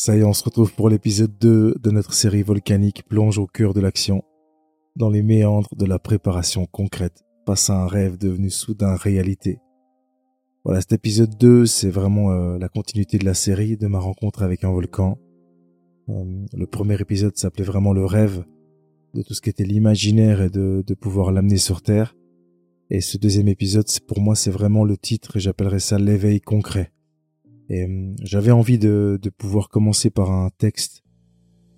[0.00, 3.48] Ça y est, on se retrouve pour l'épisode 2 de notre série volcanique plonge au
[3.48, 4.22] cœur de l'action,
[4.94, 9.58] dans les méandres de la préparation concrète, face à un rêve devenu soudain réalité.
[10.64, 14.44] Voilà, cet épisode 2, c'est vraiment euh, la continuité de la série, de ma rencontre
[14.44, 15.18] avec un volcan.
[16.10, 18.44] Euh, le premier épisode s'appelait vraiment le rêve,
[19.14, 22.14] de tout ce qui était l'imaginaire et de, de pouvoir l'amener sur Terre.
[22.88, 26.92] Et ce deuxième épisode, pour moi, c'est vraiment le titre et j'appellerais ça l'éveil concret.
[27.68, 31.02] Et euh, j'avais envie de, de pouvoir commencer par un texte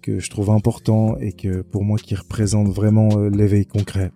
[0.03, 4.13] que je trouve important et que pour moi qui représente vraiment euh, l'éveil concret.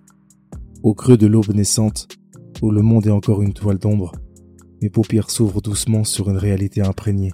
[0.82, 2.08] Au creux de l'aube naissante,
[2.62, 4.12] où le monde est encore une toile d'ombre,
[4.82, 7.32] mes paupières s'ouvrent doucement sur une réalité imprégnée.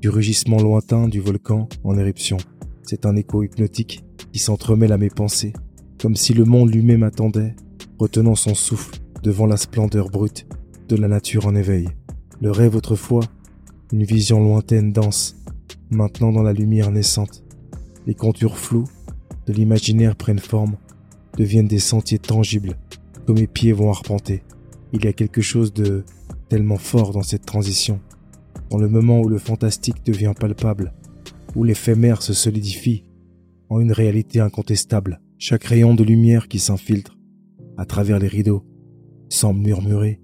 [0.00, 2.36] Du rugissement lointain du volcan en éruption,
[2.82, 5.52] c'est un écho hypnotique qui s'entremêle à mes pensées,
[6.00, 7.56] comme si le monde lui-même attendait,
[7.98, 10.46] retenant son souffle devant la splendeur brute
[10.88, 11.88] de la nature en éveil.
[12.40, 13.24] Le rêve autrefois
[13.92, 15.36] une vision lointaine danse,
[15.90, 17.42] maintenant dans la lumière naissante.
[18.06, 18.84] Les contours flous
[19.46, 20.76] de l'imaginaire prennent forme,
[21.36, 22.76] deviennent des sentiers tangibles
[23.26, 24.42] que mes pieds vont arpenter.
[24.92, 26.04] Il y a quelque chose de
[26.48, 28.00] tellement fort dans cette transition,
[28.70, 30.92] dans le moment où le fantastique devient palpable,
[31.54, 33.04] où l'éphémère se solidifie
[33.70, 35.20] en une réalité incontestable.
[35.38, 37.16] Chaque rayon de lumière qui s'infiltre
[37.76, 38.64] à travers les rideaux
[39.30, 40.20] semble murmurer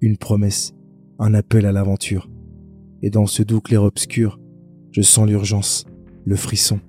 [0.00, 0.74] une promesse,
[1.18, 2.31] un appel à l'aventure
[3.02, 4.38] et dans ce doux clair-obscur,
[4.92, 5.84] je sens l'urgence,
[6.24, 6.80] le frisson,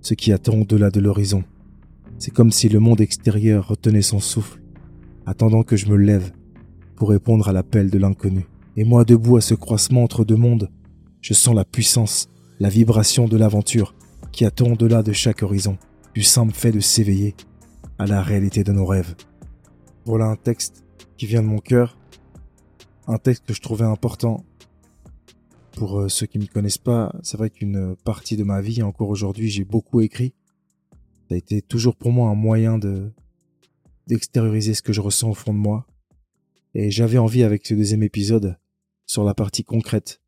[0.00, 1.44] ce qui attend au-delà de l'horizon.
[2.18, 4.60] C'est comme si le monde extérieur retenait son souffle,
[5.26, 6.32] attendant que je me lève
[6.96, 8.46] pour répondre à l'appel de l'inconnu.
[8.76, 10.70] Et moi, debout à ce croisement entre deux mondes,
[11.20, 13.94] je sens la puissance, la vibration de l'aventure
[14.32, 15.78] qui attend au-delà de chaque horizon,
[16.14, 17.34] du simple fait de s'éveiller
[17.98, 19.14] à la réalité de nos rêves.
[20.04, 20.84] Voilà un texte
[21.16, 21.96] qui vient de mon cœur,
[23.06, 24.44] un texte que je trouvais important
[25.74, 28.82] pour euh, ceux qui ne me connaissent pas, c'est vrai qu'une partie de ma vie,
[28.82, 30.34] encore aujourd'hui, j'ai beaucoup écrit.
[31.28, 33.10] Ça a été toujours pour moi un moyen de
[34.06, 35.86] d'extérioriser ce que je ressens au fond de moi.
[36.74, 38.58] Et j'avais envie avec ce deuxième épisode,
[39.06, 40.20] sur la partie concrète,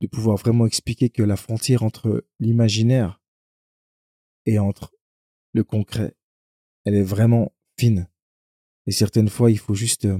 [0.00, 3.20] de pouvoir vraiment expliquer que la frontière entre l'imaginaire
[4.46, 4.92] et entre
[5.52, 6.14] le concret,
[6.84, 8.08] elle est vraiment fine.
[8.86, 10.18] Et certaines fois, il faut juste euh,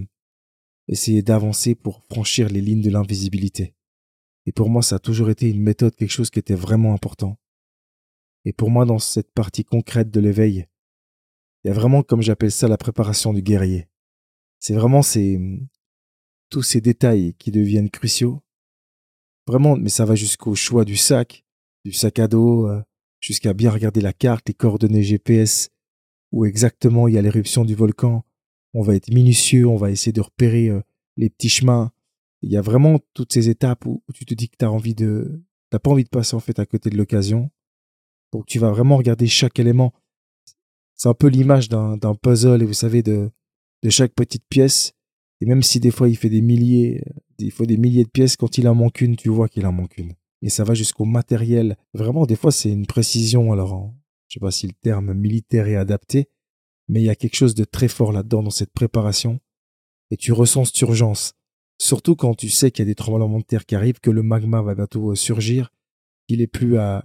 [0.88, 3.74] essayer d'avancer pour franchir les lignes de l'invisibilité.
[4.46, 7.38] Et pour moi, ça a toujours été une méthode, quelque chose qui était vraiment important.
[8.44, 10.66] Et pour moi, dans cette partie concrète de l'éveil,
[11.64, 13.88] il y a vraiment, comme j'appelle ça, la préparation du guerrier.
[14.58, 15.40] C'est vraiment ces,
[16.50, 18.42] tous ces détails qui deviennent cruciaux.
[19.46, 21.44] Vraiment, mais ça va jusqu'au choix du sac,
[21.84, 22.82] du sac à dos, euh,
[23.20, 25.70] jusqu'à bien regarder la carte, les coordonnées GPS,
[26.32, 28.24] où exactement il y a l'éruption du volcan.
[28.74, 30.80] On va être minutieux, on va essayer de repérer euh,
[31.16, 31.92] les petits chemins,
[32.42, 35.42] il y a vraiment toutes ces étapes où, tu te dis que tu envie de
[35.70, 37.50] t'as pas envie de passer en fait à côté de l'occasion.
[38.32, 39.92] Donc tu vas vraiment regarder chaque élément.
[40.94, 43.30] C'est un peu l'image d'un puzzle et vous savez de
[43.82, 44.92] de chaque petite pièce
[45.40, 47.02] et même si des fois il fait des milliers
[47.38, 49.72] il faut des milliers de pièces quand il en manque une, tu vois qu'il en
[49.72, 50.12] manque une.
[50.42, 51.76] Et ça va jusqu'au matériel.
[51.94, 53.92] Vraiment des fois c'est une précision alors
[54.28, 56.28] je sais pas si le terme militaire est adapté
[56.88, 59.40] mais il y a quelque chose de très fort là-dedans dans cette préparation
[60.10, 61.34] et tu ressens cette urgence
[61.82, 64.22] Surtout quand tu sais qu'il y a des tremblements de terre qui arrivent, que le
[64.22, 65.72] magma va bientôt euh, surgir,
[66.28, 67.02] qu'il est plus à,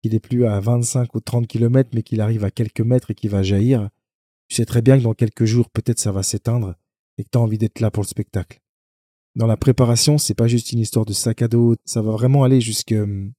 [0.00, 3.16] qu'il est plus à 25 ou 30 km, mais qu'il arrive à quelques mètres et
[3.16, 3.90] qu'il va jaillir.
[4.46, 6.76] Tu sais très bien que dans quelques jours, peut-être ça va s'éteindre
[7.18, 8.60] et que tu as envie d'être là pour le spectacle.
[9.34, 12.44] Dans la préparation, c'est pas juste une histoire de sac à dos, ça va vraiment
[12.44, 13.32] aller jusque, hum,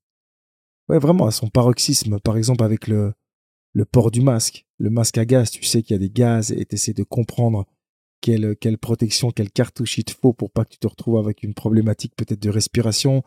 [0.90, 3.14] ouais, vraiment à son paroxysme, par exemple avec le,
[3.72, 6.52] le port du masque, le masque à gaz, tu sais qu'il y a des gaz
[6.52, 7.66] et tu essaies de comprendre
[8.22, 11.44] quelle, quelle protection, quelle cartouche il te faut pour pas que tu te retrouves avec
[11.44, 13.24] une problématique peut-être de respiration.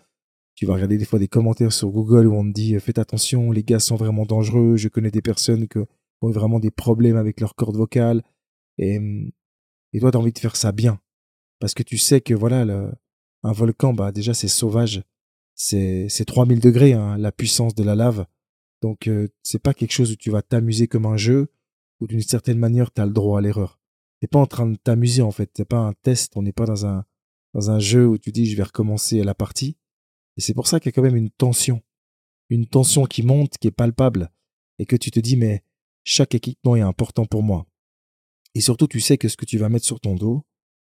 [0.55, 3.53] Tu vas regarder des fois des commentaires sur Google où on te dit faites attention,
[3.53, 4.77] les gaz sont vraiment dangereux.
[4.77, 8.23] Je connais des personnes qui ont vraiment des problèmes avec leur corde vocale.
[8.77, 9.01] Et,
[9.93, 11.01] et toi, tu as envie de faire ça bien.
[11.61, 12.91] Parce que tu sais que voilà, le,
[13.45, 15.03] un volcan, bah déjà c'est sauvage.
[15.55, 18.27] C'est 3000 degrés, hein, la puissance de la lave.
[18.83, 21.49] Donc euh, c'est pas quelque chose où tu vas t'amuser comme un jeu,
[22.01, 23.78] ou d'une certaine manière tu as le droit à l'erreur
[24.21, 26.67] t'es pas en train de t'amuser en fait, c'est pas un test, on n'est pas
[26.67, 27.05] dans un
[27.55, 29.77] dans un jeu où tu dis je vais recommencer la partie.
[30.37, 31.83] Et c'est pour ça qu'il y a quand même une tension,
[32.51, 34.31] une tension qui monte, qui est palpable,
[34.79, 35.63] et que tu te dis mais
[36.05, 37.67] chaque équipement est important pour moi.
[38.55, 40.45] Et surtout tu sais que ce que tu vas mettre sur ton dos,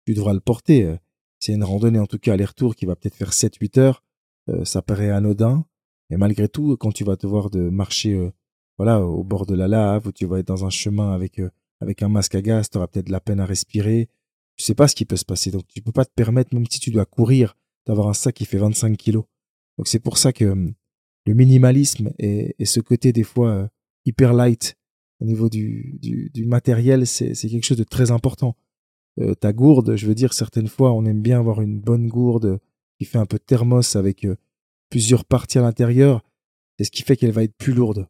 [0.07, 0.97] tu devras le porter.
[1.39, 4.05] C'est une randonnée en tout cas aller-retour qui va peut-être faire 7-8 heures,
[4.49, 5.65] euh, ça paraît anodin,
[6.11, 8.31] mais malgré tout quand tu vas te voir de marcher euh,
[8.79, 11.51] voilà au bord de la lave, ou tu vas être dans un chemin avec euh,
[11.81, 14.09] avec un masque à gaz, tu auras peut-être de la peine à respirer.
[14.57, 15.51] Tu sais pas ce qui peut se passer.
[15.51, 17.57] Donc, tu peux pas te permettre, même si tu dois courir,
[17.87, 19.25] d'avoir un sac qui fait 25 kilos.
[19.79, 20.75] Donc, c'est pour ça que hum,
[21.27, 23.69] le minimalisme et, ce côté des fois euh,
[24.05, 24.77] hyper light
[25.21, 26.01] au niveau du,
[26.47, 28.57] matériel, c'est quelque chose de très important.
[29.21, 32.59] Euh, ta gourde, je veux dire, certaines fois, on aime bien avoir une bonne gourde
[32.99, 34.37] qui fait un peu de thermos avec euh,
[34.89, 36.23] plusieurs parties à l'intérieur.
[36.79, 38.09] C'est ce qui fait qu'elle va être plus lourde.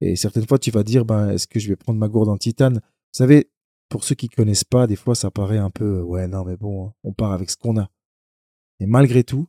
[0.00, 2.38] Et certaines fois, tu vas dire, ben, est-ce que je vais prendre ma gourde en
[2.38, 2.80] titane?
[3.16, 3.50] Savez,
[3.88, 6.92] pour ceux qui connaissent pas, des fois, ça paraît un peu, ouais, non, mais bon,
[7.02, 7.88] on part avec ce qu'on a.
[8.80, 9.48] Et malgré tout,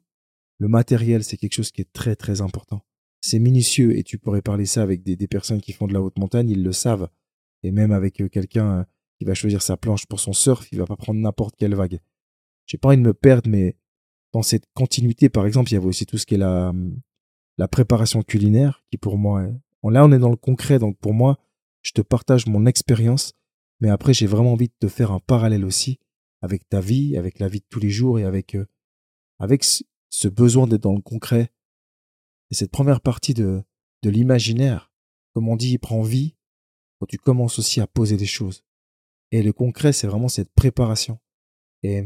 [0.59, 2.81] le matériel, c'est quelque chose qui est très, très important.
[3.19, 6.01] C'est minutieux et tu pourrais parler ça avec des, des, personnes qui font de la
[6.01, 7.09] haute montagne, ils le savent.
[7.63, 8.83] Et même avec euh, quelqu'un euh,
[9.17, 11.99] qui va choisir sa planche pour son surf, il va pas prendre n'importe quelle vague.
[12.67, 13.75] J'ai pas envie de me perdre, mais
[14.33, 16.73] dans cette continuité, par exemple, il y avait aussi tout ce qui est la,
[17.57, 19.53] la préparation culinaire, qui pour moi, est...
[19.89, 21.37] là on est dans le concret, donc pour moi,
[21.81, 23.33] je te partage mon expérience,
[23.79, 25.99] mais après j'ai vraiment envie de te faire un parallèle aussi
[26.41, 28.65] avec ta vie, avec la vie de tous les jours et avec euh,
[29.39, 31.51] avec ce besoin d'être dans le concret.
[32.51, 33.63] Et cette première partie de
[34.03, 34.91] de l'imaginaire,
[35.33, 36.35] comme on dit, il prend vie
[36.99, 38.63] quand tu commences aussi à poser des choses.
[39.31, 41.19] Et le concret, c'est vraiment cette préparation.
[41.83, 42.03] Et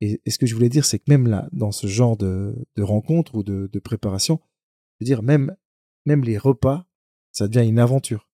[0.00, 2.82] et, ce que je voulais dire, c'est que même là, dans ce genre de, de
[2.82, 4.40] rencontre ou de, de préparation,
[4.98, 5.54] je veux dire, même,
[6.06, 6.86] même les repas,
[7.32, 8.28] ça devient une aventure.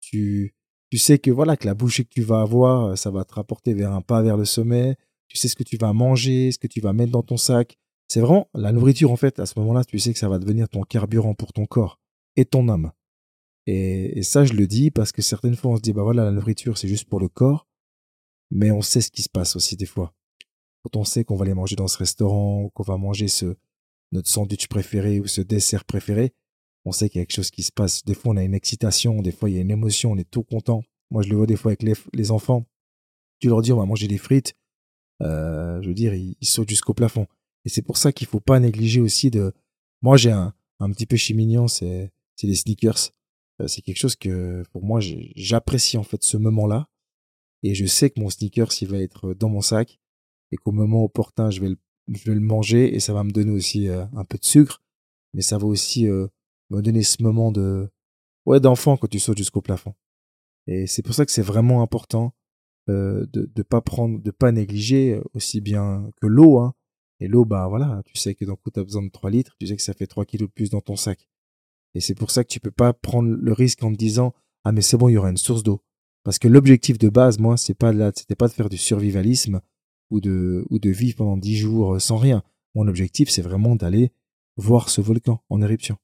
[0.00, 0.55] Tu,
[0.90, 3.34] tu sais que voilà, que la bouchée que tu vas avoir, euh, ça va te
[3.34, 4.96] rapporter vers un pas vers le sommet.
[5.28, 7.76] Tu sais ce que tu vas manger, ce que tu vas mettre dans ton sac.
[8.08, 10.68] C'est vraiment la nourriture, en fait, à ce moment-là, tu sais que ça va devenir
[10.68, 11.98] ton carburant pour ton corps
[12.36, 12.92] et ton âme.
[13.66, 16.24] Et, et ça, je le dis parce que certaines fois, on se dit, bah voilà,
[16.24, 17.66] la nourriture, c'est juste pour le corps.
[18.52, 20.14] Mais on sait ce qui se passe aussi des fois
[20.86, 23.56] quand on sait qu'on va aller manger dans ce restaurant, qu'on va manger ce,
[24.12, 26.32] notre sandwich préféré ou ce dessert préféré,
[26.86, 28.04] on sait qu'il y a quelque chose qui se passe.
[28.04, 30.30] Des fois, on a une excitation, des fois, il y a une émotion, on est
[30.30, 30.84] tout content.
[31.10, 32.64] Moi, je le vois des fois avec les, les enfants.
[33.40, 34.54] Tu leur dis, on va manger des frites.
[35.20, 37.26] Euh, je veux dire, ils, sautent jusqu'au plafond.
[37.64, 39.52] Et c'est pour ça qu'il faut pas négliger aussi de.
[40.00, 43.10] Moi, j'ai un, un petit péché mignon, c'est, c'est les sneakers.
[43.60, 46.88] Euh, c'est quelque chose que, pour moi, j'apprécie en fait ce moment-là.
[47.64, 49.98] Et je sais que mon sneakers, il va être dans mon sac
[50.52, 51.78] et qu'au moment opportun, je vais, le,
[52.12, 54.82] je vais le manger et ça va me donner aussi euh, un peu de sucre,
[55.34, 56.28] mais ça va aussi euh,
[56.70, 57.88] me donner ce moment de
[58.46, 59.94] ouais d'enfant quand tu sautes jusqu'au plafond.
[60.66, 62.34] Et c'est pour ça que c'est vraiment important
[62.88, 66.58] euh, de de pas prendre, de pas négliger aussi bien que l'eau.
[66.58, 66.74] Hein.
[67.20, 69.56] Et l'eau, bah voilà, tu sais que d'un coup tu as besoin de 3 litres,
[69.58, 71.28] tu sais que ça fait 3 kilos de plus dans ton sac.
[71.94, 74.34] Et c'est pour ça que tu peux pas prendre le risque en te disant
[74.64, 75.80] ah mais c'est bon, il y aura une source d'eau.
[76.24, 79.60] Parce que l'objectif de base, moi, c'est pas là, c'était pas de faire du survivalisme
[80.10, 82.42] ou de, ou de vivre pendant dix jours euh, sans rien.
[82.74, 84.10] Mon objectif, c'est vraiment d'aller
[84.56, 85.96] voir ce volcan en éruption.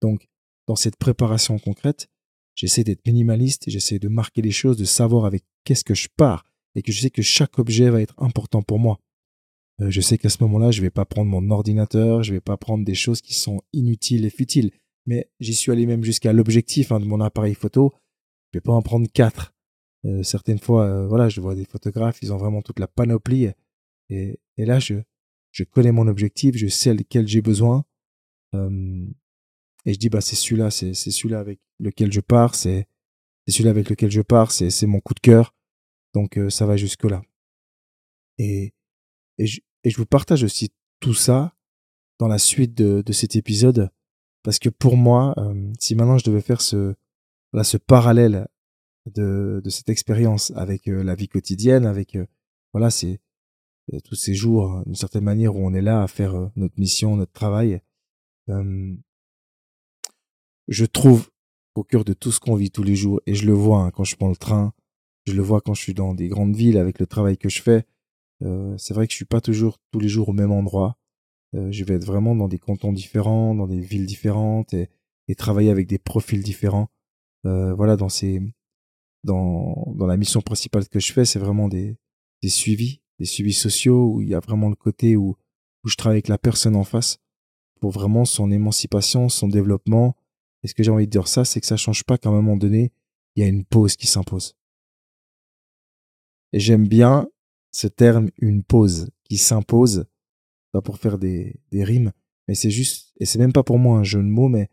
[0.00, 0.28] Donc,
[0.66, 2.08] dans cette préparation concrète,
[2.54, 6.44] j'essaie d'être minimaliste, j'essaie de marquer les choses, de savoir avec qu'est-ce que je pars,
[6.74, 8.98] et que je sais que chaque objet va être important pour moi.
[9.80, 12.56] Euh, je sais qu'à ce moment-là, je vais pas prendre mon ordinateur, je vais pas
[12.56, 14.70] prendre des choses qui sont inutiles et futiles,
[15.06, 17.92] mais j'y suis allé même jusqu'à l'objectif hein, de mon appareil photo.
[18.52, 19.54] Je vais pas en prendre quatre.
[20.04, 23.48] Euh, certaines fois, euh, voilà, je vois des photographes, ils ont vraiment toute la panoplie.
[24.08, 24.94] Et, et là, je,
[25.52, 27.84] je connais mon objectif, je sais lequel j'ai besoin.
[28.54, 29.06] Euh,
[29.86, 32.86] et je dis, bah, c'est celui-là, c'est, c'est celui-là avec lequel je pars, c'est,
[33.46, 35.54] c'est celui-là avec lequel je pars, c'est, c'est mon coup de cœur.
[36.14, 37.22] Donc, ça va jusque-là.
[38.38, 38.74] Et,
[39.38, 41.54] et, je, et je vous partage aussi tout ça
[42.18, 43.90] dans la suite de, de cet épisode.
[44.42, 45.34] Parce que pour moi,
[45.78, 46.94] si maintenant je devais faire ce,
[47.52, 48.48] là, ce parallèle
[49.06, 52.26] de, de cette expérience avec euh, la vie quotidienne, avec euh,
[52.72, 53.20] voilà, c'est
[53.92, 57.16] euh, tous ces jours, d'une certaine manière, où on est là à faire notre mission,
[57.16, 57.80] notre travail.
[60.70, 61.28] Je trouve
[61.74, 63.90] au cœur de tout ce qu'on vit tous les jours, et je le vois hein,
[63.90, 64.72] quand je prends le train,
[65.26, 67.60] je le vois quand je suis dans des grandes villes avec le travail que je
[67.60, 67.84] fais.
[68.42, 70.96] Euh, c'est vrai que je suis pas toujours tous les jours au même endroit.
[71.54, 74.88] Euh, je vais être vraiment dans des cantons différents, dans des villes différentes et,
[75.28, 76.88] et travailler avec des profils différents.
[77.46, 78.40] Euh, voilà, dans ces
[79.22, 81.98] dans, dans la mission principale que je fais, c'est vraiment des,
[82.42, 85.36] des suivis, des suivis sociaux où il y a vraiment le côté où,
[85.84, 87.18] où je travaille avec la personne en face
[87.80, 90.16] pour vraiment son émancipation, son développement.
[90.62, 92.32] Et ce que j'ai envie de dire ça, c'est que ça change pas qu'à un
[92.32, 92.92] moment donné,
[93.34, 94.56] il y a une pause qui s'impose.
[96.52, 97.28] Et j'aime bien
[97.70, 100.06] ce terme, une pause qui s'impose,
[100.72, 102.12] pas pour faire des, des rimes,
[102.48, 104.68] mais c'est juste, et c'est même pas pour moi un jeu de mots, mais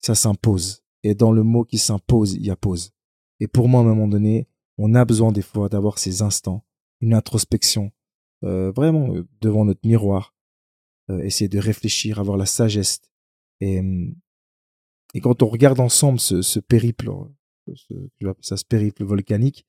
[0.00, 0.82] ça s'impose.
[1.02, 2.92] Et dans le mot qui s'impose, il y a pause.
[3.38, 6.64] Et pour moi, à un moment donné, on a besoin des fois d'avoir ces instants,
[7.00, 7.92] une introspection,
[8.44, 10.34] euh, vraiment euh, devant notre miroir,
[11.10, 13.00] euh, essayer de réfléchir, avoir la sagesse.
[13.60, 14.14] Et, hum,
[15.14, 17.10] et quand on regarde ensemble ce, ce périple,
[17.74, 17.94] ce,
[18.40, 19.66] ça ce périple volcanique,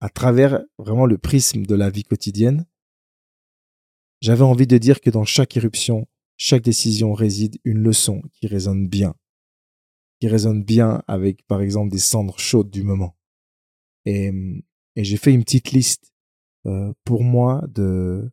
[0.00, 2.66] à travers vraiment le prisme de la vie quotidienne,
[4.20, 8.88] j'avais envie de dire que dans chaque éruption, chaque décision réside une leçon qui résonne
[8.88, 9.14] bien,
[10.20, 13.16] qui résonne bien avec, par exemple, des cendres chaudes du moment.
[14.04, 14.32] Et,
[14.96, 16.12] et j'ai fait une petite liste
[16.66, 18.30] euh, pour moi de,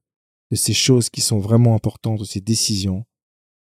[0.52, 3.06] de ces choses qui sont vraiment importantes, de ces décisions,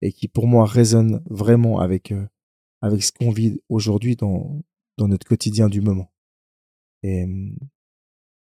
[0.02, 2.26] et qui pour moi résonnent vraiment avec, euh,
[2.80, 4.62] avec ce qu'on vit aujourd'hui dans,
[4.96, 6.12] dans notre quotidien du moment.
[7.02, 7.26] Et,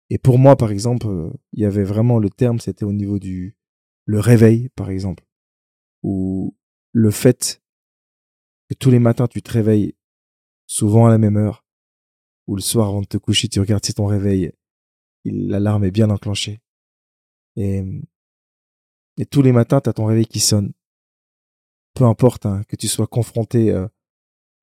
[0.09, 3.19] et pour moi, par exemple, euh, il y avait vraiment le terme, c'était au niveau
[3.19, 3.55] du
[4.05, 5.25] le réveil, par exemple,
[6.03, 6.55] ou
[6.91, 7.61] le fait
[8.69, 9.95] que tous les matins tu te réveilles
[10.65, 11.65] souvent à la même heure,
[12.47, 14.51] ou le soir avant de te coucher, tu regardes si ton réveil,
[15.25, 16.61] l'alarme est bien enclenchée.
[17.55, 17.83] Et,
[19.17, 20.73] et tous les matins, tu as ton réveil qui sonne.
[21.93, 23.87] Peu importe hein, que tu sois confronté euh,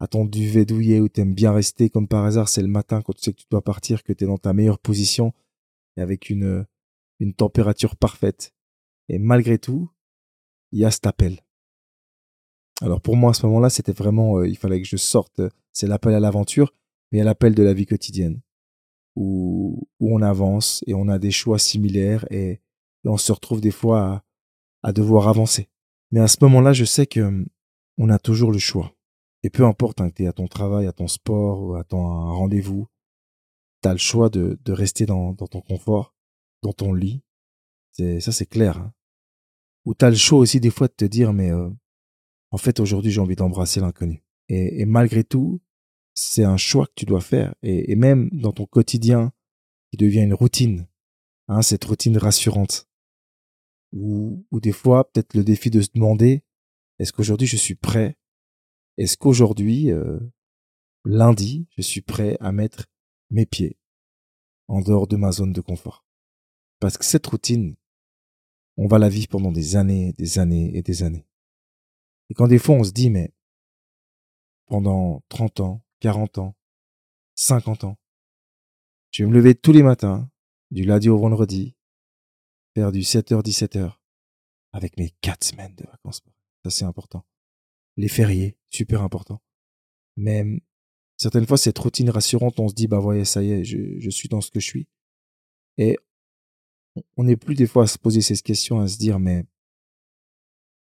[0.00, 3.12] à ton duvet douillet où t'aimes bien rester comme par hasard, c'est le matin quand
[3.12, 5.32] tu sais que tu dois partir, que tu es dans ta meilleure position
[5.96, 6.66] et avec une,
[7.20, 8.54] une température parfaite.
[9.08, 9.90] Et malgré tout,
[10.72, 11.40] il y a cet appel.
[12.80, 15.40] Alors pour moi à ce moment-là, c'était vraiment, euh, il fallait que je sorte,
[15.72, 16.74] c'est l'appel à l'aventure,
[17.10, 18.40] mais a l'appel de la vie quotidienne,
[19.16, 22.60] où, où on avance et on a des choix similaires et,
[23.04, 24.24] on se retrouve des fois à,
[24.82, 25.70] à devoir avancer.
[26.10, 27.44] Mais à ce moment-là, je sais que
[27.98, 28.94] on a toujours le choix.
[29.42, 31.84] Et peu importe hein, que tu es à ton travail, à ton sport ou à
[31.84, 32.88] ton rendez-vous,
[33.82, 36.14] tu le choix de, rester dans, ton confort,
[36.62, 37.22] dans ton lit.
[37.92, 38.78] Ça, c'est clair.
[38.78, 38.92] Hein.
[39.84, 41.70] Ou tu as le choix aussi des fois de te dire, mais euh,
[42.50, 44.22] en fait, aujourd'hui, j'ai envie d'embrasser l'inconnu.
[44.48, 45.60] Et, et, malgré tout,
[46.14, 47.54] c'est un choix que tu dois faire.
[47.62, 49.32] Et, et, même dans ton quotidien,
[49.90, 50.86] qui devient une routine,
[51.48, 52.87] hein, cette routine rassurante.
[53.92, 56.44] Ou, ou des fois, peut-être le défi de se demander,
[56.98, 58.18] est-ce qu'aujourd'hui je suis prêt?
[58.96, 60.18] Est-ce qu'aujourd'hui, euh,
[61.04, 62.86] lundi, je suis prêt à mettre
[63.30, 63.78] mes pieds
[64.66, 66.04] en dehors de ma zone de confort?
[66.80, 67.76] Parce que cette routine,
[68.76, 71.26] on va la vivre pendant des années, des années et des années.
[72.30, 73.32] Et quand des fois on se dit, mais
[74.66, 76.56] pendant 30 ans, 40 ans,
[77.36, 77.98] 50 ans,
[79.10, 80.30] je vais me lever tous les matins,
[80.70, 81.74] du lundi au vendredi,
[82.92, 83.92] du 7h, 17h,
[84.72, 86.22] avec mes 4 semaines de vacances.
[86.64, 87.24] Ça, c'est important
[87.98, 89.42] les fériés, super important.
[90.16, 90.62] Mais
[91.16, 94.10] certaines fois, cette routine rassurante, on se dit, bah voyez, ça y est, je, je
[94.10, 94.88] suis dans ce que je suis.
[95.76, 95.98] Et
[97.16, 99.44] on n'est plus des fois à se poser ces questions, à se dire, mais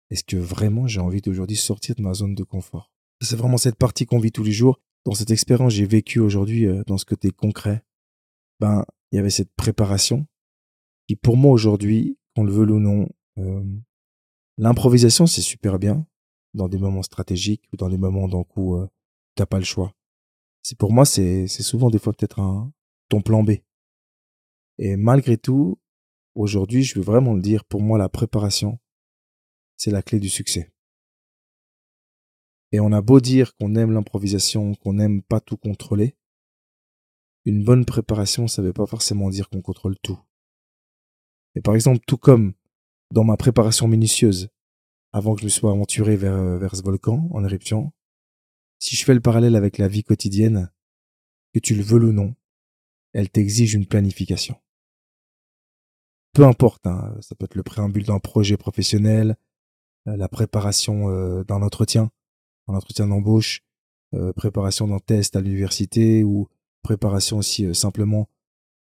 [0.10, 2.92] est-ce que vraiment j'ai envie d'aujourd'hui sortir de ma zone de confort?
[3.22, 4.82] C'est vraiment cette partie qu'on vit tous les jours.
[5.06, 7.84] Dans cette expérience j'ai vécu aujourd'hui, euh, dans ce côté concret,
[8.60, 10.26] ben il y avait cette préparation
[11.08, 13.08] qui, pour moi aujourd'hui, qu'on le veut ou non,
[13.38, 13.64] euh,
[14.58, 16.06] l'improvisation c'est super bien
[16.54, 18.88] dans des moments stratégiques ou dans des moments d'un coup euh,
[19.36, 19.94] t'as pas le choix.
[20.64, 22.72] C'est pour moi c'est c'est souvent des fois peut-être un
[23.10, 23.52] ton plan B.
[24.78, 25.80] Et malgré tout,
[26.34, 28.80] aujourd'hui, je veux vraiment le dire, pour moi la préparation
[29.78, 30.72] c'est la clé du succès.
[32.72, 36.16] Et on a beau dire qu'on aime l'improvisation, qu'on n'aime pas tout contrôler,
[37.46, 40.20] une bonne préparation, ça veut pas forcément dire qu'on contrôle tout.
[41.56, 42.54] Et par exemple, tout comme
[43.12, 44.50] dans ma préparation minutieuse,
[45.14, 47.94] avant que je me sois aventuré vers, euh, vers ce volcan en éruption,
[48.80, 50.70] si je fais le parallèle avec la vie quotidienne,
[51.54, 52.36] que tu le veux ou non,
[53.14, 54.58] elle t'exige une planification.
[56.34, 59.38] Peu importe, hein, ça peut être le préambule d'un projet professionnel,
[60.10, 62.12] euh, la préparation euh, d'un entretien,
[62.68, 63.62] un entretien d'embauche,
[64.38, 66.48] préparation d'un test à l'université ou
[66.84, 68.30] préparation aussi simplement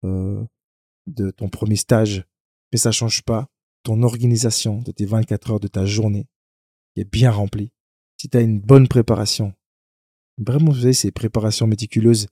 [0.03, 2.25] de ton premier stage.
[2.75, 3.47] Mais ça change pas
[3.83, 6.27] ton organisation de tes 24 heures de ta journée
[6.93, 7.71] qui est bien remplie,
[8.17, 9.53] si tu as une bonne préparation,
[10.37, 12.27] vraiment, ces préparations méticuleuses,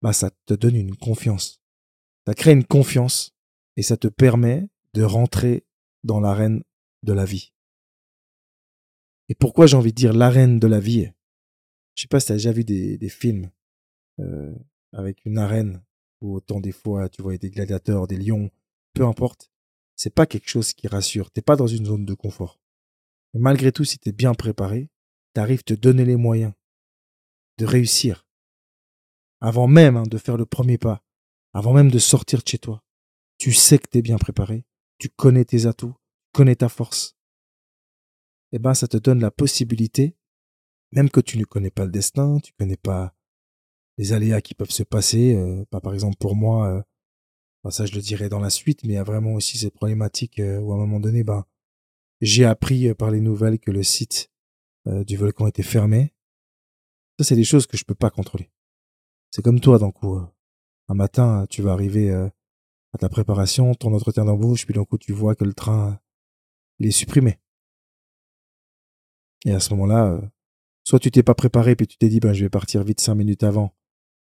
[0.00, 1.60] bah, ça te donne une confiance.
[2.28, 3.34] Ça crée une confiance
[3.76, 5.66] et ça te permet de rentrer
[6.04, 6.62] dans l'arène
[7.02, 7.52] de la vie.
[9.28, 11.10] Et pourquoi j'ai envie de dire l'arène de la vie?
[11.96, 13.50] Je sais pas si tu as déjà vu des, films
[14.20, 14.54] euh,
[14.92, 15.82] avec une arène
[16.20, 18.48] où autant des fois tu vois des gladiateurs, des lions,
[18.94, 19.51] peu importe
[19.96, 21.30] c'est pas quelque chose qui rassure.
[21.30, 22.60] T'es pas dans une zone de confort.
[23.34, 24.90] Mais malgré tout, si t'es bien préparé,
[25.32, 26.52] t'arrives te donner les moyens
[27.58, 28.26] de réussir.
[29.40, 31.02] Avant même hein, de faire le premier pas,
[31.52, 32.82] avant même de sortir de chez toi,
[33.38, 34.64] tu sais que t'es bien préparé,
[34.98, 35.94] tu connais tes atouts,
[36.32, 37.16] connais ta force.
[38.52, 40.16] Eh ben, ça te donne la possibilité,
[40.92, 43.14] même que tu ne connais pas le destin, tu connais pas
[43.98, 46.82] les aléas qui peuvent se passer, euh, pas par exemple pour moi, euh,
[47.70, 50.40] ça je le dirai dans la suite, mais il y a vraiment aussi cette problématique
[50.40, 51.44] euh, où à un moment donné, ben,
[52.20, 54.30] j'ai appris euh, par les nouvelles que le site
[54.88, 56.12] euh, du volcan était fermé.
[57.18, 58.50] Ça, c'est des choses que je peux pas contrôler.
[59.30, 60.18] C'est comme toi, d'un coup,
[60.88, 65.12] un matin, tu vas arriver à ta préparation, ton entretien d'embauche, puis d'un coup, tu
[65.12, 65.98] vois que le train
[66.78, 67.38] il est supprimé.
[69.44, 70.20] Et à ce moment-là,
[70.84, 73.14] soit tu t'es pas préparé puis tu t'es dit ben je vais partir vite cinq
[73.14, 73.74] minutes avant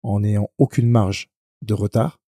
[0.04, 2.23] en n'ayant aucune marge de retard.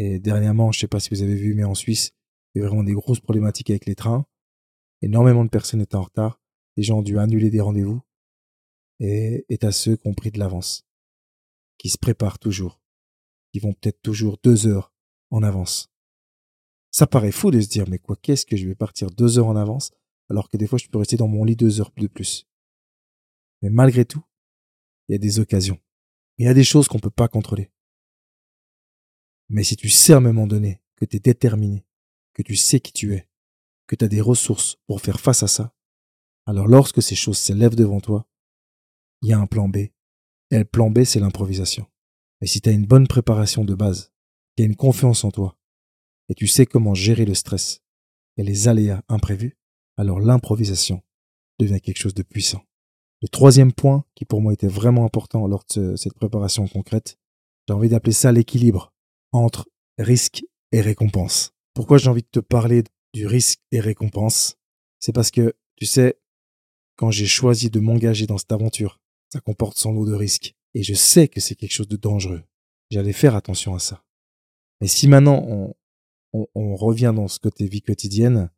[0.00, 2.12] Et dernièrement, je sais pas si vous avez vu, mais en Suisse,
[2.54, 4.24] il y a vraiment des grosses problématiques avec les trains.
[5.02, 6.40] Énormément de personnes étaient en retard.
[6.76, 8.00] Les gens ont dû annuler des rendez-vous.
[9.00, 10.86] Et, et à ceux qui ont pris de l'avance.
[11.78, 12.80] Qui se préparent toujours.
[13.52, 14.94] Qui vont peut-être toujours deux heures
[15.32, 15.90] en avance.
[16.92, 19.48] Ça paraît fou de se dire, mais quoi, qu'est-ce que je vais partir deux heures
[19.48, 19.90] en avance,
[20.30, 22.46] alors que des fois je peux rester dans mon lit deux heures de plus.
[23.62, 24.22] Mais malgré tout,
[25.08, 25.80] il y a des occasions.
[26.38, 27.72] Il y a des choses qu'on peut pas contrôler.
[29.48, 31.86] Mais si tu sais à un moment donné que tu es déterminé,
[32.34, 33.28] que tu sais qui tu es,
[33.86, 35.74] que tu as des ressources pour faire face à ça,
[36.46, 38.28] alors lorsque ces choses s'élèvent devant toi,
[39.22, 39.76] il y a un plan B.
[40.50, 41.86] Et le plan B, c'est l'improvisation.
[42.40, 44.12] Et si tu as une bonne préparation de base,
[44.56, 45.58] tu as une confiance en toi,
[46.28, 47.82] et tu sais comment gérer le stress
[48.36, 49.58] et les aléas imprévus,
[49.96, 51.02] alors l'improvisation
[51.58, 52.62] devient quelque chose de puissant.
[53.20, 57.18] Le troisième point, qui pour moi était vraiment important lors de cette préparation concrète,
[57.66, 58.92] j'ai envie d'appeler ça l'équilibre
[59.32, 59.68] entre
[59.98, 61.52] risque et récompense.
[61.74, 64.56] Pourquoi j'ai envie de te parler du risque et récompense?
[65.00, 66.20] C'est parce que, tu sais,
[66.96, 69.00] quand j'ai choisi de m'engager dans cette aventure,
[69.32, 70.54] ça comporte son lot de risques.
[70.74, 72.42] Et je sais que c'est quelque chose de dangereux.
[72.90, 74.04] J'allais faire attention à ça.
[74.80, 75.74] Mais si maintenant on,
[76.32, 78.50] on, on, revient dans ce côté vie quotidienne,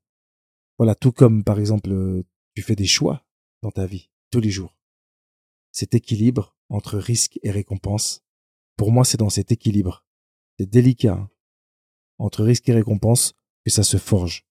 [0.78, 1.90] voilà, tout comme par exemple
[2.54, 3.24] tu fais des choix
[3.62, 4.76] dans ta vie tous les jours.
[5.72, 8.22] Cet équilibre entre risque et récompense,
[8.76, 10.04] pour moi c'est dans cet équilibre.
[10.60, 11.14] C'est délicat.
[11.14, 11.30] Hein,
[12.18, 13.32] entre risque et récompense
[13.64, 14.46] que ça se forge.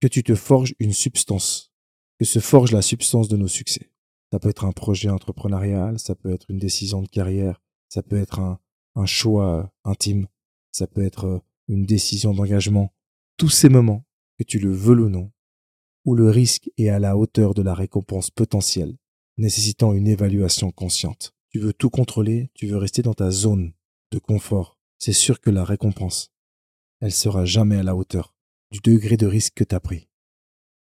[0.00, 1.72] Que tu te forges une substance.
[2.18, 3.92] Que se forge la substance de nos succès.
[4.32, 8.16] Ça peut être un projet entrepreneurial, ça peut être une décision de carrière, ça peut
[8.16, 8.58] être un,
[8.96, 10.26] un choix intime,
[10.72, 12.92] ça peut être une décision d'engagement.
[13.36, 14.04] Tous ces moments,
[14.40, 15.30] que tu le veux ou non,
[16.04, 18.96] où le risque est à la hauteur de la récompense potentielle,
[19.36, 21.36] nécessitant une évaluation consciente.
[21.50, 23.74] Tu veux tout contrôler, tu veux rester dans ta zone
[24.10, 24.75] de confort.
[24.98, 26.32] C'est sûr que la récompense,
[27.00, 28.34] elle sera jamais à la hauteur
[28.70, 30.08] du degré de risque que tu as pris.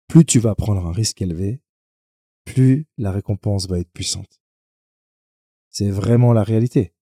[0.08, 1.60] Plus tu vas prendre un risque élevé,
[2.44, 4.40] plus la récompense va être puissante.
[5.70, 6.94] C'est vraiment la réalité.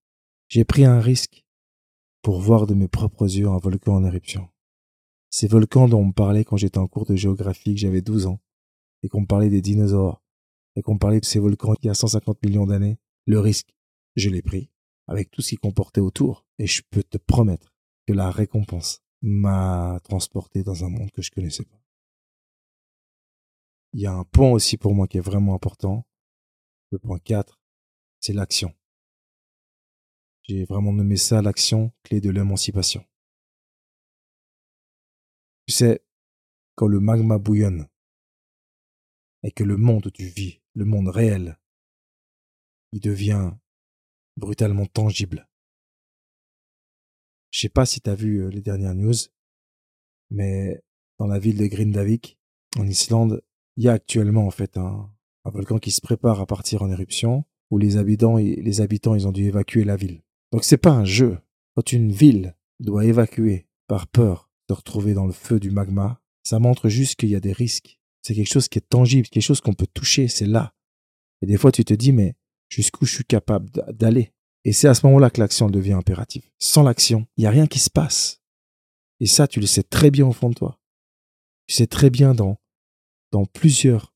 [0.49, 1.45] J'ai pris un risque
[2.23, 4.49] pour voir de mes propres yeux un volcan en éruption.
[5.31, 8.27] Ces volcans dont on me parlait quand j'étais en cours de géographie, que j'avais 12
[8.27, 8.41] ans,
[9.03, 10.23] et qu'on parlait des dinosaures,
[10.75, 13.75] et qu'on parlait de ces volcans il y a 150 millions d'années, le risque,
[14.17, 14.71] je l'ai pris,
[15.07, 17.75] avec tout ce qui comportait autour, et je peux te promettre
[18.07, 21.81] que la récompense m'a transporté dans un monde que je connaissais pas.
[23.93, 26.07] Il y a un point aussi pour moi qui est vraiment important.
[26.91, 27.59] Le point 4,
[28.21, 28.75] c'est l'action.
[30.43, 33.05] J'ai vraiment nommé ça l'action clé de l'émancipation.
[35.67, 36.05] Tu sais,
[36.77, 37.89] quand le magma bouillonne
[39.43, 41.59] et que le monde tu vis, le monde réel,
[42.93, 43.53] il devient
[44.37, 45.46] brutalement tangible.
[47.57, 49.15] Je sais pas si tu as vu euh, les dernières news,
[50.29, 50.83] mais
[51.19, 52.39] dans la ville de Grindavik,
[52.79, 53.43] en Islande,
[53.79, 55.11] il y a actuellement en fait un,
[55.47, 59.33] volcan qui se prépare à partir en éruption, où les habitants, les habitants ils ont
[59.33, 60.21] dû évacuer la ville.
[60.53, 61.39] Donc c'est pas un jeu.
[61.75, 66.59] Quand une ville doit évacuer par peur de retrouver dans le feu du magma, ça
[66.59, 67.99] montre juste qu'il y a des risques.
[68.21, 70.75] C'est quelque chose qui est tangible, quelque chose qu'on peut toucher, c'est là.
[71.41, 72.35] Et des fois tu te dis mais
[72.69, 74.35] jusqu'où je suis capable d'aller?
[74.67, 76.43] Et c'est à ce moment-là que l'action devient impérative.
[76.59, 78.43] Sans l'action, il n'y a rien qui se passe.
[79.21, 80.81] Et ça, tu le sais très bien au fond de toi.
[81.69, 82.59] Tu sais très bien dans,
[83.31, 84.13] dans plusieurs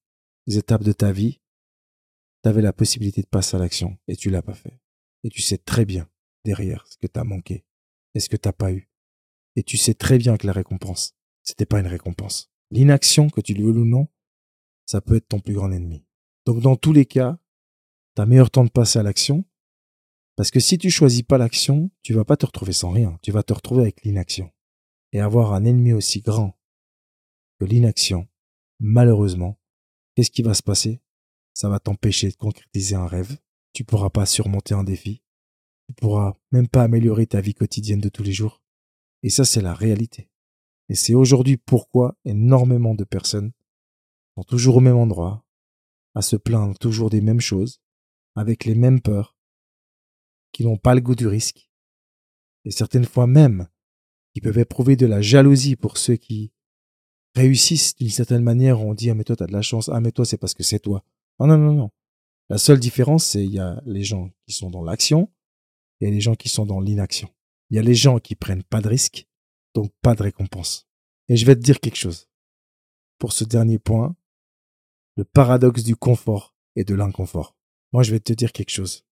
[0.48, 1.40] étapes de ta vie,
[2.42, 4.80] tu avais la possibilité de passer à l'action et tu l'as pas fait.
[5.22, 6.10] Et tu sais très bien
[6.44, 7.64] derrière ce que t'as manqué
[8.16, 8.90] et ce que t'as pas eu.
[9.54, 12.50] Et tu sais très bien que la récompense, c'était pas une récompense.
[12.72, 14.08] L'inaction, que tu le veux ou non,
[14.84, 16.04] ça peut être ton plus grand ennemi.
[16.44, 17.38] Donc dans tous les cas,
[18.16, 19.44] t'as meilleur temps de passer à l'action,
[20.40, 23.30] parce que si tu choisis pas l'action, tu vas pas te retrouver sans rien, tu
[23.30, 24.50] vas te retrouver avec l'inaction.
[25.12, 26.58] Et avoir un ennemi aussi grand
[27.58, 28.26] que l'inaction,
[28.78, 29.60] malheureusement,
[30.14, 31.02] qu'est-ce qui va se passer?
[31.52, 33.36] Ça va t'empêcher de concrétiser un rêve,
[33.74, 35.22] tu pourras pas surmonter un défi,
[35.86, 38.62] tu pourras même pas améliorer ta vie quotidienne de tous les jours.
[39.22, 40.30] Et ça, c'est la réalité.
[40.88, 43.52] Et c'est aujourd'hui pourquoi énormément de personnes
[44.38, 45.44] sont toujours au même endroit,
[46.14, 47.82] à se plaindre toujours des mêmes choses,
[48.36, 49.36] avec les mêmes peurs,
[50.52, 51.70] qui n'ont pas le goût du risque,
[52.64, 53.68] et certaines fois même,
[54.34, 56.52] qui peuvent éprouver de la jalousie pour ceux qui
[57.34, 60.12] réussissent d'une certaine manière, on dit, ah mais toi t'as de la chance, ah mais
[60.12, 61.04] toi c'est parce que c'est toi.
[61.38, 61.90] Non, non, non, non.
[62.48, 65.30] La seule différence, c'est il y a les gens qui sont dans l'action,
[66.02, 67.28] a les gens qui sont dans l'inaction.
[67.70, 69.28] Il y a les gens qui prennent pas de risques,
[69.74, 70.88] donc pas de récompense.
[71.28, 72.28] Et je vais te dire quelque chose.
[73.18, 74.16] Pour ce dernier point,
[75.16, 77.54] Le paradoxe du confort et de l'inconfort.
[77.92, 79.04] Moi, je vais te dire quelque chose.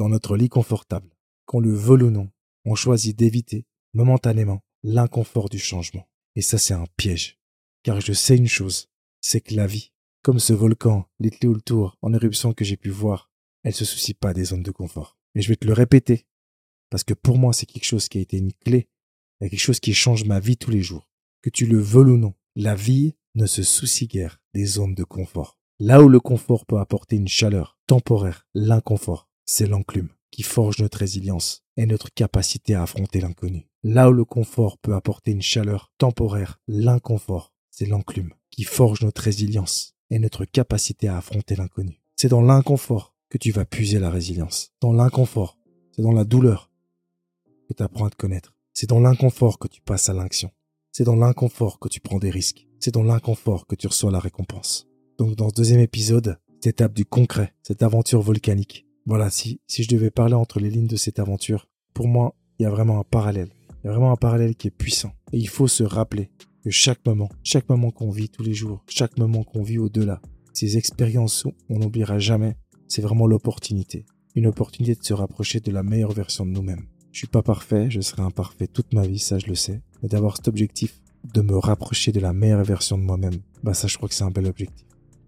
[0.00, 2.30] Dans notre lit confortable, qu'on le veuille ou non,
[2.64, 6.08] on choisit d'éviter, momentanément, l'inconfort du changement.
[6.36, 7.38] Et ça, c'est un piège.
[7.82, 8.88] Car je sais une chose,
[9.20, 13.30] c'est que la vie, comme ce volcan, l'Itli Tour, en éruption que j'ai pu voir,
[13.62, 15.18] elle se soucie pas des zones de confort.
[15.34, 16.26] Et je vais te le répéter,
[16.88, 18.88] parce que pour moi, c'est quelque chose qui a été une clé,
[19.38, 21.10] quelque chose qui change ma vie tous les jours.
[21.42, 25.04] Que tu le veuilles ou non, la vie ne se soucie guère des zones de
[25.04, 25.58] confort.
[25.78, 30.98] Là où le confort peut apporter une chaleur temporaire, l'inconfort, c'est l'enclume qui forge notre
[30.98, 33.68] résilience et notre capacité à affronter l'inconnu.
[33.82, 39.22] Là où le confort peut apporter une chaleur temporaire, l'inconfort, c'est l'enclume qui forge notre
[39.22, 42.00] résilience et notre capacité à affronter l'inconnu.
[42.14, 44.70] C'est dans l'inconfort que tu vas puiser la résilience.
[44.80, 45.58] Dans l'inconfort,
[45.96, 46.70] c'est dans la douleur
[47.68, 48.54] que tu apprends à te connaître.
[48.72, 50.52] C'est dans l'inconfort que tu passes à l'action.
[50.92, 52.68] C'est dans l'inconfort que tu prends des risques.
[52.78, 54.86] C'est dans l'inconfort que tu reçois la récompense.
[55.18, 58.86] Donc dans ce deuxième épisode, cette étape du concret, cette aventure volcanique.
[59.10, 62.62] Voilà, si, si je devais parler entre les lignes de cette aventure, pour moi, il
[62.62, 63.50] y a vraiment un parallèle.
[63.82, 65.10] Il y a vraiment un parallèle qui est puissant.
[65.32, 66.30] Et il faut se rappeler
[66.62, 70.20] que chaque moment, chaque moment qu'on vit tous les jours, chaque moment qu'on vit au-delà,
[70.52, 72.54] ces expériences on n'oubliera jamais,
[72.86, 74.06] c'est vraiment l'opportunité.
[74.36, 76.86] Une opportunité de se rapprocher de la meilleure version de nous-mêmes.
[77.10, 79.82] Je suis pas parfait, je serai imparfait toute ma vie, ça je le sais.
[80.04, 81.00] Mais d'avoir cet objectif
[81.34, 84.22] de me rapprocher de la meilleure version de moi-même, bah ça je crois que c'est
[84.22, 84.86] un bel objectif.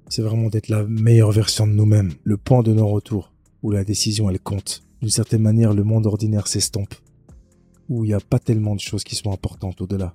[0.09, 3.32] C'est vraiment d'être la meilleure version de nous-mêmes, le point de non-retour,
[3.63, 4.83] où la décision elle compte.
[5.01, 6.95] D'une certaine manière, le monde ordinaire s'estompe,
[7.89, 10.15] où il n'y a pas tellement de choses qui sont importantes au-delà.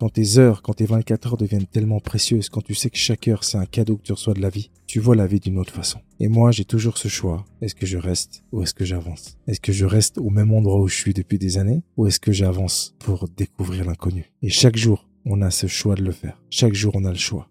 [0.00, 3.28] Quand tes heures, quand tes 24 heures deviennent tellement précieuses, quand tu sais que chaque
[3.28, 5.58] heure c'est un cadeau que tu reçois de la vie, tu vois la vie d'une
[5.58, 6.00] autre façon.
[6.20, 7.44] Et moi, j'ai toujours ce choix.
[7.60, 9.38] Est-ce que je reste ou est-ce que j'avance?
[9.46, 12.20] Est-ce que je reste au même endroit où je suis depuis des années ou est-ce
[12.20, 14.32] que j'avance pour découvrir l'inconnu?
[14.42, 16.42] Et chaque jour, on a ce choix de le faire.
[16.50, 17.48] Chaque jour, on a le choix.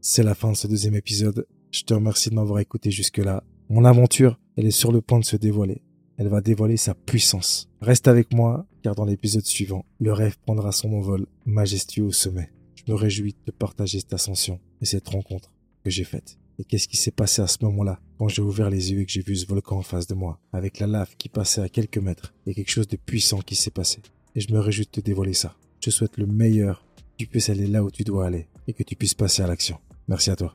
[0.00, 1.46] C'est la fin de ce deuxième épisode.
[1.72, 3.42] Je te remercie de m'avoir écouté jusque-là.
[3.68, 5.82] Mon aventure, elle est sur le point de se dévoiler
[6.18, 7.68] elle va dévoiler sa puissance.
[7.80, 12.50] Reste avec moi, car dans l'épisode suivant, le rêve prendra son envol majestueux au sommet.
[12.74, 15.52] Je me réjouis de partager cette ascension et cette rencontre
[15.84, 16.38] que j'ai faite.
[16.58, 19.12] Et qu'est-ce qui s'est passé à ce moment-là, quand j'ai ouvert les yeux et que
[19.12, 21.98] j'ai vu ce volcan en face de moi, avec la lave qui passait à quelques
[21.98, 24.00] mètres, et quelque chose de puissant qui s'est passé.
[24.34, 25.54] Et je me réjouis de te dévoiler ça.
[25.84, 28.82] Je souhaite le meilleur, que tu puisses aller là où tu dois aller, et que
[28.82, 29.78] tu puisses passer à l'action.
[30.08, 30.54] Merci à toi.